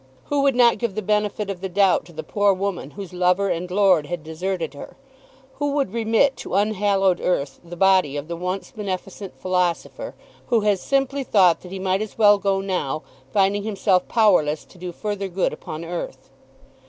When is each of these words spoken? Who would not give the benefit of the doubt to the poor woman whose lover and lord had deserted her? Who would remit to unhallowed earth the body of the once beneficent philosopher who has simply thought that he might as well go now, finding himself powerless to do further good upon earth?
Who 0.29 0.41
would 0.41 0.55
not 0.55 0.79
give 0.79 0.95
the 0.95 1.03
benefit 1.03 1.47
of 1.51 1.61
the 1.61 1.69
doubt 1.69 2.05
to 2.05 2.11
the 2.11 2.23
poor 2.23 2.55
woman 2.55 2.89
whose 2.97 3.13
lover 3.13 3.49
and 3.49 3.69
lord 3.69 4.07
had 4.07 4.23
deserted 4.23 4.73
her? 4.73 4.95
Who 5.59 5.73
would 5.73 5.93
remit 5.93 6.35
to 6.37 6.55
unhallowed 6.55 7.21
earth 7.21 7.59
the 7.63 7.75
body 7.75 8.17
of 8.17 8.27
the 8.27 8.35
once 8.35 8.71
beneficent 8.71 9.37
philosopher 9.39 10.15
who 10.47 10.61
has 10.61 10.81
simply 10.81 11.23
thought 11.23 11.61
that 11.61 11.71
he 11.71 11.77
might 11.77 12.01
as 12.01 12.17
well 12.17 12.39
go 12.39 12.61
now, 12.61 13.03
finding 13.31 13.61
himself 13.61 14.07
powerless 14.07 14.65
to 14.65 14.79
do 14.79 14.91
further 14.91 15.27
good 15.27 15.53
upon 15.53 15.85
earth? 15.85 16.31